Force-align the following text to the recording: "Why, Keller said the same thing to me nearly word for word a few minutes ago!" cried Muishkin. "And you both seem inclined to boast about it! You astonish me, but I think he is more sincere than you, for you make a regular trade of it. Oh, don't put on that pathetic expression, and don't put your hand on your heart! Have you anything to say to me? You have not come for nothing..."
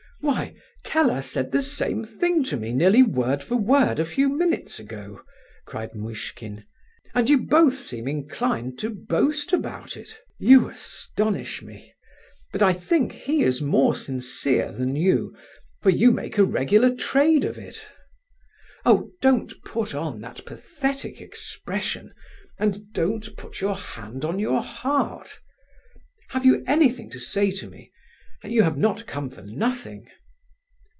"Why, 0.23 0.53
Keller 0.83 1.23
said 1.23 1.51
the 1.51 1.63
same 1.63 2.05
thing 2.05 2.43
to 2.43 2.55
me 2.55 2.73
nearly 2.73 3.01
word 3.01 3.41
for 3.41 3.55
word 3.55 3.99
a 3.99 4.05
few 4.05 4.29
minutes 4.29 4.77
ago!" 4.79 5.23
cried 5.65 5.95
Muishkin. 5.95 6.63
"And 7.15 7.27
you 7.27 7.39
both 7.39 7.79
seem 7.79 8.07
inclined 8.07 8.77
to 8.79 8.91
boast 8.91 9.51
about 9.51 9.97
it! 9.97 10.19
You 10.37 10.69
astonish 10.69 11.63
me, 11.63 11.91
but 12.51 12.61
I 12.61 12.71
think 12.71 13.13
he 13.13 13.41
is 13.41 13.63
more 13.63 13.95
sincere 13.95 14.71
than 14.71 14.95
you, 14.95 15.35
for 15.81 15.89
you 15.89 16.11
make 16.11 16.37
a 16.37 16.43
regular 16.45 16.95
trade 16.95 17.43
of 17.43 17.57
it. 17.57 17.83
Oh, 18.85 19.09
don't 19.23 19.51
put 19.65 19.95
on 19.95 20.21
that 20.21 20.45
pathetic 20.45 21.19
expression, 21.19 22.13
and 22.59 22.93
don't 22.93 23.35
put 23.37 23.59
your 23.59 23.75
hand 23.75 24.23
on 24.23 24.37
your 24.37 24.61
heart! 24.61 25.39
Have 26.29 26.45
you 26.45 26.63
anything 26.67 27.09
to 27.09 27.19
say 27.19 27.49
to 27.53 27.67
me? 27.67 27.91
You 28.43 28.63
have 28.63 28.75
not 28.75 29.05
come 29.05 29.29
for 29.29 29.43
nothing..." 29.43 30.07